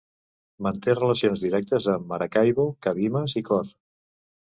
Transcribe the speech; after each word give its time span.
Manté 0.67 0.95
relacions 0.99 1.43
directes 1.43 1.85
amb 1.95 2.07
Maracaibo, 2.13 2.65
Cabimas 2.87 3.37
i 3.43 3.45
Cor. 3.51 3.71